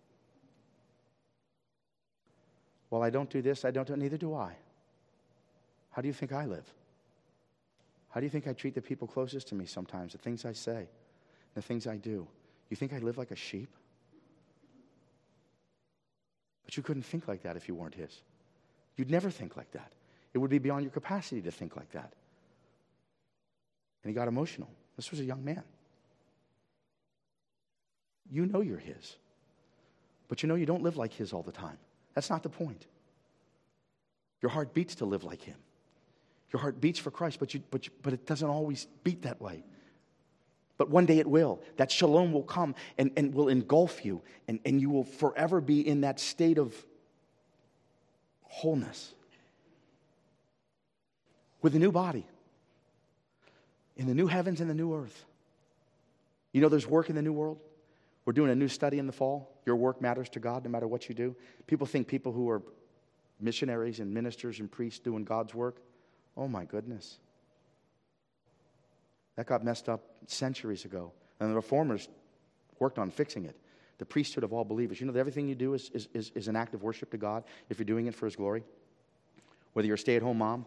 [2.90, 4.56] Well, I don't do this, I don't do neither do I.
[5.92, 6.66] How do you think I live?
[8.10, 10.14] How do you think I treat the people closest to me sometimes?
[10.14, 10.88] The things I say,
[11.54, 12.28] the things I do.
[12.70, 13.70] You think I live like a sheep?
[16.68, 18.22] But you couldn't think like that if you weren't His.
[18.98, 19.92] You'd never think like that.
[20.34, 22.12] It would be beyond your capacity to think like that.
[24.04, 24.70] And he got emotional.
[24.98, 25.64] This was a young man.
[28.30, 29.16] You know you're His.
[30.28, 31.78] But you know you don't live like His all the time.
[32.14, 32.86] That's not the point.
[34.42, 35.56] Your heart beats to live like Him.
[36.52, 39.42] Your heart beats for Christ, but, you, but, you, but it doesn't always beat that
[39.42, 39.64] way.
[40.78, 41.62] But one day it will.
[41.78, 45.88] That shalom will come and, and will engulf you, and, and you will forever be
[45.88, 46.76] in that state of
[48.44, 49.14] wholeness
[51.62, 52.26] with a new body
[53.98, 55.26] in the new heavens and the new earth.
[56.54, 57.60] You know, there's work in the new world.
[58.26, 59.50] We're doing a new study in the fall.
[59.66, 61.36] Your work matters to God no matter what you do.
[61.66, 62.62] People think people who are
[63.40, 65.78] missionaries and ministers and priests doing God's work,
[66.36, 67.20] oh my goodness.
[69.38, 71.14] That got messed up centuries ago.
[71.40, 72.10] And the reformers
[72.80, 73.56] worked on fixing it.
[74.00, 75.00] The priesthood of all believers.
[75.00, 77.18] You know that everything you do is, is, is, is an act of worship to
[77.18, 78.64] God if you're doing it for His glory.
[79.74, 80.66] Whether you're a stay at home mom,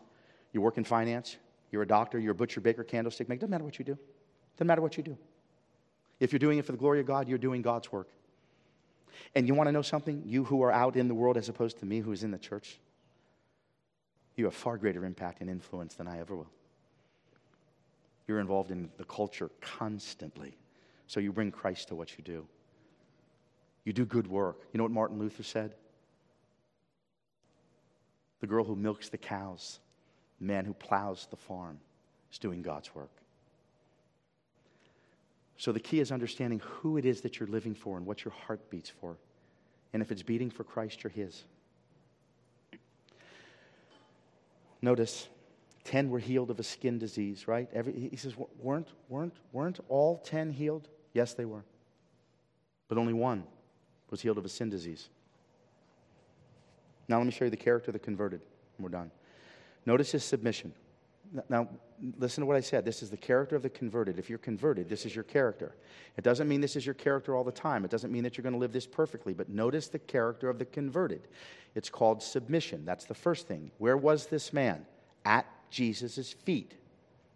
[0.52, 1.36] you work in finance,
[1.70, 3.92] you're a doctor, you're a butcher, baker, candlestick maker, doesn't matter what you do.
[3.92, 5.16] It doesn't matter what you do.
[6.18, 8.08] If you're doing it for the glory of God, you're doing God's work.
[9.34, 10.22] And you want to know something?
[10.26, 12.78] You who are out in the world as opposed to me who's in the church,
[14.36, 16.50] you have far greater impact and influence than I ever will.
[18.30, 20.56] You're involved in the culture constantly.
[21.08, 22.46] So you bring Christ to what you do.
[23.84, 24.68] You do good work.
[24.72, 25.74] You know what Martin Luther said?
[28.38, 29.80] The girl who milks the cows,
[30.38, 31.80] the man who plows the farm
[32.30, 33.10] is doing God's work.
[35.56, 38.32] So the key is understanding who it is that you're living for and what your
[38.32, 39.16] heart beats for.
[39.92, 41.42] And if it's beating for Christ, you're His.
[44.80, 45.26] Notice
[45.84, 47.68] 10 were healed of a skin disease, right?
[47.72, 50.88] Every, he says, weren't, weren't, weren't all 10 healed?
[51.14, 51.64] Yes, they were.
[52.88, 53.44] But only one
[54.10, 55.08] was healed of a sin disease.
[57.08, 58.40] Now, let me show you the character of the converted,
[58.76, 59.10] and we're done.
[59.86, 60.72] Notice his submission.
[61.48, 61.68] Now,
[62.18, 62.84] listen to what I said.
[62.84, 64.18] This is the character of the converted.
[64.18, 65.74] If you're converted, this is your character.
[66.16, 67.84] It doesn't mean this is your character all the time.
[67.84, 70.58] It doesn't mean that you're going to live this perfectly, but notice the character of
[70.58, 71.28] the converted.
[71.74, 72.84] It's called submission.
[72.84, 73.70] That's the first thing.
[73.78, 74.86] Where was this man?
[75.24, 76.72] At Jesus' feet.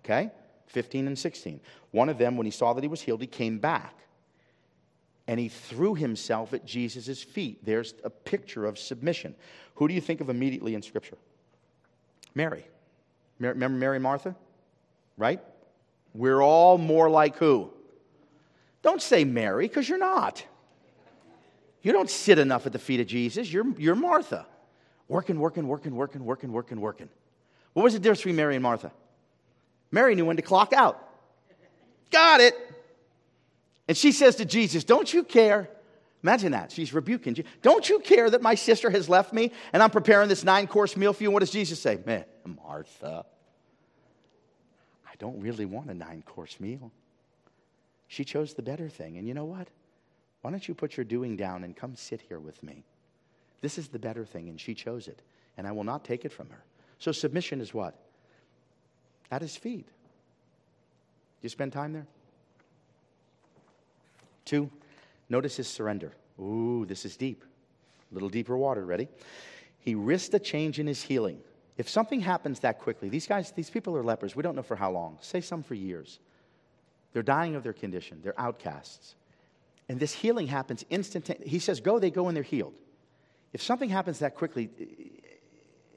[0.05, 0.31] Okay?
[0.67, 1.61] 15 and 16.
[1.93, 3.95] One of them, when he saw that he was healed, he came back
[5.27, 7.65] and he threw himself at Jesus' feet.
[7.65, 9.35] There's a picture of submission.
[9.77, 11.17] Who do you think of immediately in Scripture?
[12.35, 12.67] Mary.
[13.39, 14.37] Remember Mary Martha?
[15.17, 15.41] Right?
[16.13, 17.71] We're all more like who?
[18.83, 20.45] Don't say Mary, because you're not.
[21.83, 23.51] You don't sit enough at the feet of Jesus.
[23.53, 24.47] You're, you're Martha.
[25.09, 27.09] Working, working, working, working, working, working, working.
[27.75, 28.93] What was the difference between Mary and Martha?
[29.91, 31.01] Mary knew when to clock out.
[32.11, 32.55] Got it.
[33.87, 35.69] And she says to Jesus, Don't you care?
[36.23, 36.73] Imagine that.
[36.73, 37.45] She's rebuking you.
[37.61, 40.97] Don't you care that my sister has left me and I'm preparing this nine course
[40.97, 41.29] meal for you?
[41.29, 41.99] And what does Jesus say?
[42.07, 42.25] Man,
[42.65, 43.27] Martha,
[45.07, 46.91] I don't really want a nine course meal.
[48.09, 49.19] She chose the better thing.
[49.19, 49.69] And you know what?
[50.41, 52.85] Why don't you put your doing down and come sit here with me?
[53.61, 55.21] This is the better thing, and she chose it.
[55.57, 56.63] And I will not take it from her.
[56.99, 57.95] So submission is what?
[59.31, 59.87] At his feet.
[61.43, 62.07] You spend time there?
[64.45, 64.71] Two,
[65.29, 66.13] notice his surrender.
[66.41, 67.45] Ooh, this is deep.
[68.11, 69.09] A little deeper water, ready?
[69.81, 71.41] He risked a change in his healing.
[71.77, 74.37] If something happens that quickly, these guys, these people are lepers.
[74.37, 75.19] We don't know for how long.
[75.21, 76.21] Say some for years.
[77.13, 78.21] They're dying of their condition.
[78.23, 79.15] They're outcasts.
[79.89, 81.51] And this healing happens instantaneously.
[81.51, 82.75] He says, go, they go, and they're healed.
[83.53, 84.71] If something happens that quickly,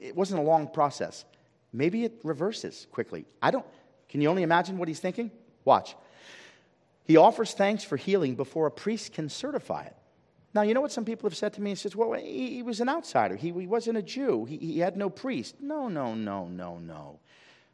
[0.00, 1.24] it wasn't a long process.
[1.72, 3.26] Maybe it reverses quickly.
[3.42, 3.66] I don't,
[4.08, 5.30] can you only imagine what he's thinking?
[5.64, 5.96] Watch.
[7.04, 9.96] He offers thanks for healing before a priest can certify it.
[10.54, 11.70] Now, you know what some people have said to me?
[11.70, 13.36] He says, well, he, he was an outsider.
[13.36, 14.44] He, he wasn't a Jew.
[14.46, 15.56] He, he had no priest.
[15.60, 17.20] No, no, no, no, no.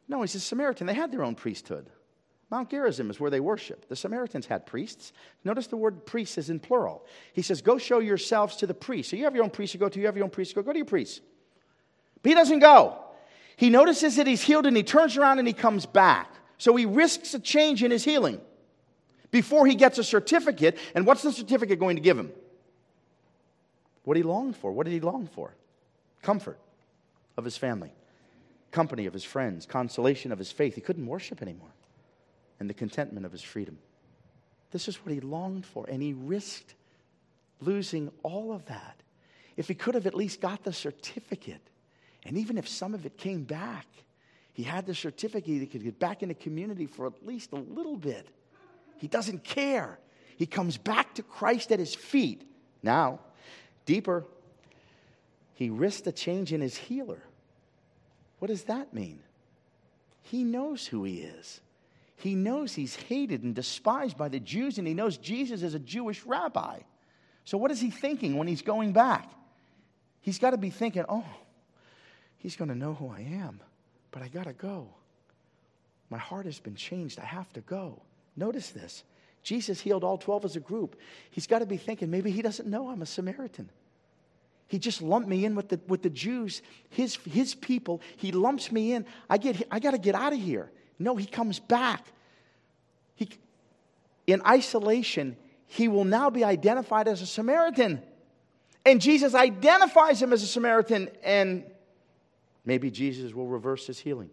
[0.07, 0.87] No, he's a Samaritan.
[0.87, 1.89] They had their own priesthood.
[2.51, 3.87] Mount Gerizim is where they worship.
[3.87, 5.13] The Samaritans had priests.
[5.43, 7.05] Notice the word priest is in plural.
[7.33, 9.09] He says, Go show yourselves to the priest.
[9.09, 10.61] So you have your own priest you go to, you have your own priest you
[10.61, 10.65] go.
[10.65, 11.21] Go to your priest.
[12.25, 12.97] But he doesn't go.
[13.55, 16.27] He notices that he's healed and he turns around and he comes back.
[16.57, 18.41] So he risks a change in his healing
[19.29, 20.79] before he gets a certificate.
[20.95, 22.31] And what's the certificate going to give him?
[24.05, 24.71] What he longed for.
[24.71, 25.53] What did he long for?
[26.23, 26.57] Comfort
[27.37, 27.91] of his family,
[28.71, 30.73] company of his friends, consolation of his faith.
[30.73, 31.75] He couldn't worship anymore,
[32.59, 33.77] and the contentment of his freedom.
[34.71, 36.73] This is what he longed for, and he risked
[37.61, 38.99] losing all of that.
[39.57, 41.61] If he could have at least got the certificate,
[42.25, 43.85] and even if some of it came back,
[44.53, 45.59] He had the certificate.
[45.59, 48.25] He could get back in the community for at least a little bit.
[48.97, 49.99] He doesn't care.
[50.37, 52.49] He comes back to Christ at his feet.
[52.81, 53.19] Now,
[53.85, 54.23] deeper,
[55.55, 57.21] he risked a change in his healer.
[58.39, 59.19] What does that mean?
[60.21, 61.59] He knows who he is.
[62.15, 65.79] He knows he's hated and despised by the Jews, and he knows Jesus is a
[65.79, 66.79] Jewish rabbi.
[67.43, 69.29] So, what is he thinking when he's going back?
[70.21, 71.25] He's got to be thinking, oh,
[72.37, 73.59] he's going to know who I am
[74.15, 74.87] but I got to go.
[76.09, 77.19] My heart has been changed.
[77.19, 78.01] I have to go.
[78.37, 79.03] Notice this
[79.43, 80.95] Jesus healed all 12 as a group.
[81.29, 83.69] He's got to be thinking, maybe he doesn't know I'm a Samaritan.
[84.67, 88.01] He just lumped me in with the, with the Jews, his, his people.
[88.15, 89.05] He lumps me in.
[89.29, 90.71] I, get, I got to get out of here.
[90.97, 92.03] No, he comes back.
[93.15, 93.29] He,
[94.25, 95.35] in isolation,
[95.67, 98.01] he will now be identified as a Samaritan.
[98.85, 101.65] And Jesus identifies him as a Samaritan and
[102.65, 104.29] Maybe Jesus will reverse his healing.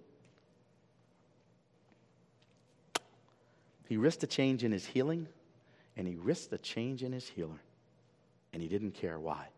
[3.88, 5.28] He risked a change in his healing,
[5.96, 7.60] and he risked a change in his healer.
[8.52, 9.48] And he didn't care why.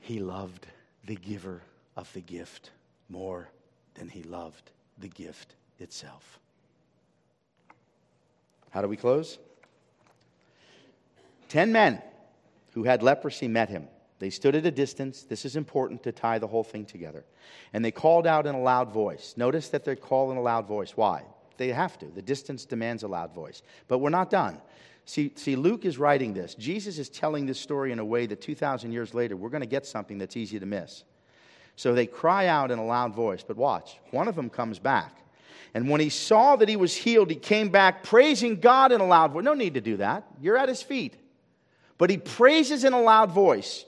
[0.00, 0.66] He loved
[1.04, 1.62] the giver
[1.96, 2.70] of the gift
[3.08, 3.48] more
[3.94, 6.38] than he loved the gift itself.
[8.70, 9.38] How do we close?
[11.48, 12.02] Ten men
[12.72, 13.88] who had leprosy met him.
[14.24, 15.24] They stood at a distance.
[15.24, 17.26] This is important to tie the whole thing together.
[17.74, 19.34] And they called out in a loud voice.
[19.36, 20.92] Notice that they call in a loud voice.
[20.96, 21.24] Why?
[21.58, 22.06] They have to.
[22.06, 23.60] The distance demands a loud voice.
[23.86, 24.62] But we're not done.
[25.04, 26.54] See, see, Luke is writing this.
[26.54, 29.66] Jesus is telling this story in a way that 2,000 years later, we're going to
[29.66, 31.04] get something that's easy to miss.
[31.76, 33.44] So they cry out in a loud voice.
[33.46, 35.18] But watch, one of them comes back.
[35.74, 39.06] And when he saw that he was healed, he came back praising God in a
[39.06, 39.44] loud voice.
[39.44, 40.24] No need to do that.
[40.40, 41.14] You're at his feet.
[41.98, 43.84] But he praises in a loud voice.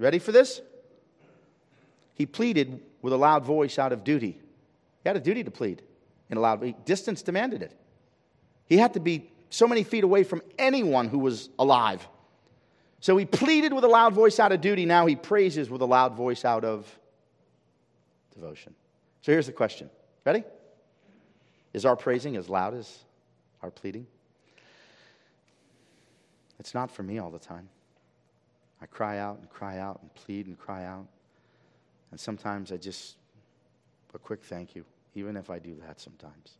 [0.00, 0.62] Ready for this?
[2.14, 4.40] He pleaded with a loud voice out of duty.
[5.02, 5.82] He had a duty to plead
[6.30, 6.74] in a loud voice.
[6.86, 7.76] distance demanded it.
[8.64, 12.06] He had to be so many feet away from anyone who was alive.
[13.00, 14.86] So he pleaded with a loud voice out of duty.
[14.86, 16.86] Now he praises with a loud voice out of
[18.34, 18.74] devotion.
[19.20, 19.90] So here's the question.
[20.24, 20.44] Ready?
[21.74, 23.04] Is our praising as loud as
[23.62, 24.06] our pleading?
[26.58, 27.68] It's not for me all the time.
[28.82, 31.06] I cry out and cry out and plead and cry out.
[32.10, 33.16] And sometimes I just,
[34.14, 36.56] a quick thank you, even if I do that sometimes.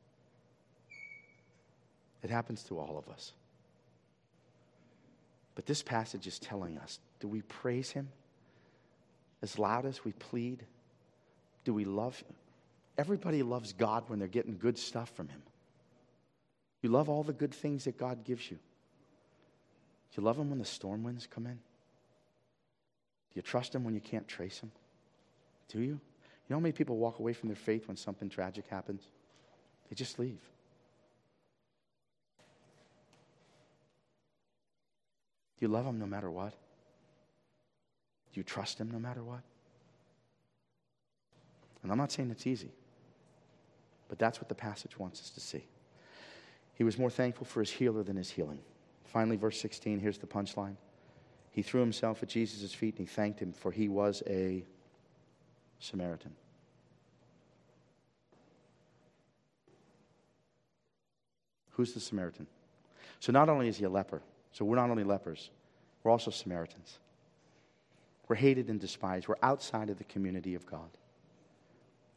[2.23, 3.33] It happens to all of us.
[5.55, 8.09] But this passage is telling us do we praise Him
[9.43, 10.65] as loud as we plead?
[11.65, 12.35] Do we love Him?
[12.97, 15.43] Everybody loves God when they're getting good stuff from Him.
[16.83, 18.59] You love all the good things that God gives you.
[20.17, 21.59] You love Him when the storm winds come in?
[23.33, 24.73] Do you trust him when you can't trace him?
[25.69, 25.85] Do you?
[25.85, 29.03] You know how many people walk away from their faith when something tragic happens?
[29.89, 30.41] They just leave.
[35.59, 36.55] Do you love him no matter what?
[38.33, 39.43] Do you trust him no matter what?
[41.83, 42.71] And I'm not saying it's easy,
[44.09, 45.65] but that's what the passage wants us to see.
[46.75, 48.61] He was more thankful for his healer than his healing.
[49.05, 50.77] Finally, verse 16, here's the punchline.
[51.51, 54.65] He threw himself at Jesus' feet and he thanked him, for he was a
[55.81, 56.33] Samaritan.
[61.71, 62.47] Who's the Samaritan?
[63.21, 65.51] So, not only is he a leper, so we're not only lepers,
[66.03, 66.99] we're also Samaritans.
[68.29, 69.29] We're hated and despised.
[69.29, 70.89] We're outside of the community of God.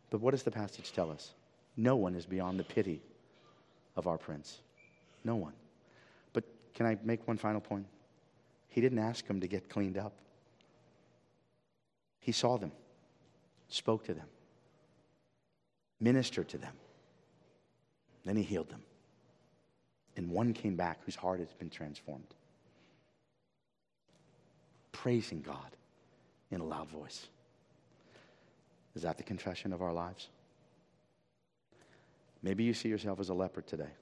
[0.10, 1.32] But what does the passage tell us?
[1.76, 3.02] No one is beyond the pity
[3.96, 4.60] of our prince.
[5.24, 5.54] No one.
[6.34, 6.44] But
[6.76, 7.88] can I make one final point?
[8.74, 10.14] He didn't ask them to get cleaned up.
[12.20, 12.72] He saw them,
[13.68, 14.26] spoke to them,
[16.00, 16.74] ministered to them.
[18.26, 18.82] Then he healed them.
[20.18, 22.34] And one came back whose heart has been transformed.
[24.92, 25.78] Praising God
[26.50, 27.28] in a loud voice.
[28.96, 30.30] Is that the confession of our lives?
[32.42, 33.94] Maybe you see yourself as a leper today.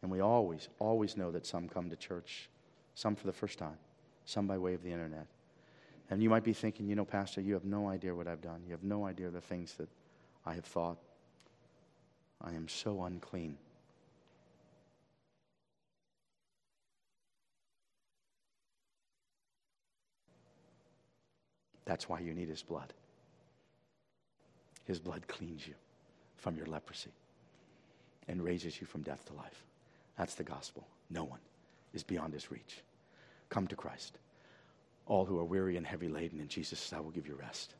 [0.00, 2.48] And we always, always know that some come to church,
[2.94, 3.76] some for the first time
[4.28, 5.26] some by way of the internet.
[6.10, 8.60] And you might be thinking, you know, Pastor, you have no idea what I've done.
[8.66, 9.88] You have no idea the things that
[10.44, 10.98] I have thought.
[12.42, 13.56] I am so unclean.
[21.86, 22.92] That's why you need His blood.
[24.84, 25.74] His blood cleans you
[26.36, 27.12] from your leprosy
[28.28, 29.64] and raises you from death to life.
[30.18, 30.86] That's the gospel.
[31.08, 31.40] No one
[31.94, 32.82] is beyond His reach.
[33.48, 34.18] Come to Christ.
[35.06, 37.74] All who are weary and heavy laden, and Jesus says, I will give you rest.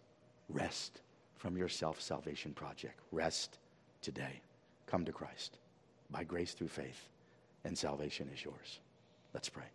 [0.48, 1.00] Rest
[1.36, 3.00] from your self salvation project.
[3.12, 3.58] Rest
[4.00, 4.40] today.
[4.86, 5.58] Come to Christ
[6.10, 7.08] by grace through faith,
[7.64, 8.80] and salvation is yours.
[9.34, 9.66] Let's pray.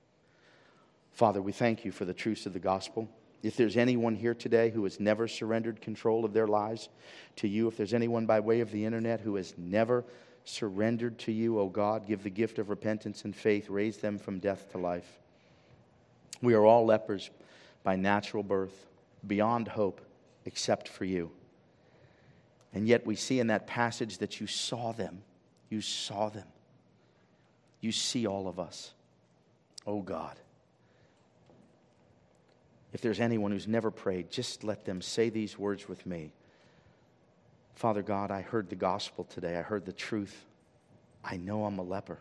[1.11, 3.07] Father, we thank you for the truths of the gospel.
[3.43, 6.89] If there's anyone here today who has never surrendered control of their lives
[7.35, 10.05] to you, if there's anyone by way of the internet who has never
[10.45, 14.17] surrendered to you, O oh God, give the gift of repentance and faith, raise them
[14.17, 15.19] from death to life.
[16.41, 17.29] We are all lepers
[17.83, 18.85] by natural birth,
[19.25, 20.01] beyond hope,
[20.45, 21.31] except for you.
[22.73, 25.21] And yet we see in that passage that you saw them.
[25.69, 26.47] You saw them.
[27.81, 28.93] You see all of us.
[29.85, 30.39] Oh God.
[32.93, 36.31] If there's anyone who's never prayed, just let them say these words with me.
[37.75, 39.57] Father God, I heard the gospel today.
[39.57, 40.45] I heard the truth.
[41.23, 42.19] I know I'm a leper,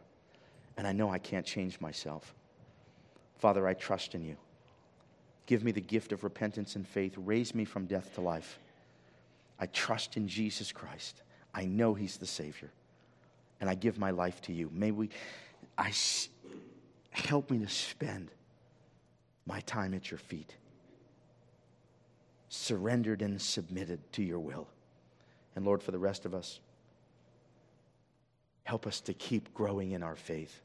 [0.76, 2.34] and I know I can't change myself.
[3.43, 4.36] Father, I trust in you.
[5.47, 7.14] Give me the gift of repentance and faith.
[7.16, 8.61] Raise me from death to life.
[9.59, 11.22] I trust in Jesus Christ.
[11.53, 12.70] I know He's the Savior.
[13.61, 14.70] And I give my life to you.
[14.72, 15.09] May we,
[15.76, 15.93] I,
[17.11, 18.30] help me to spend
[19.45, 20.55] my time at your feet
[22.49, 24.68] surrendered and submitted to your will.
[25.57, 26.61] And Lord, for the rest of us,
[28.62, 30.61] help us to keep growing in our faith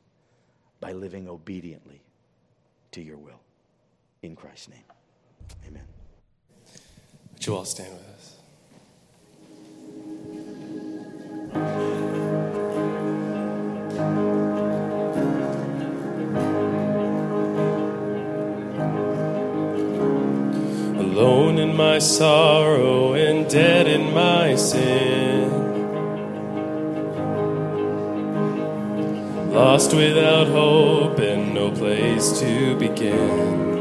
[0.80, 2.04] by living obediently
[2.92, 3.40] to your will.
[4.22, 4.84] In Christ's name,
[5.68, 5.84] amen.
[7.34, 8.34] Would you all stand with us?
[21.18, 25.50] alone in my sorrow and dead in my sin.
[29.52, 31.20] Lost without hope
[31.68, 33.77] no place to begin.